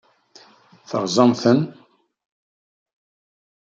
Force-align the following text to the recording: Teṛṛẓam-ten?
Teṛṛẓam-ten? 0.89 1.59